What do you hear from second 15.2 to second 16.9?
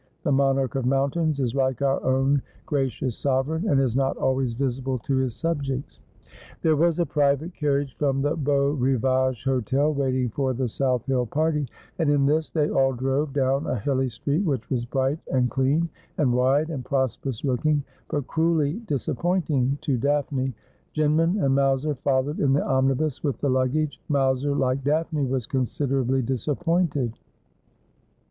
and clean, and wide, and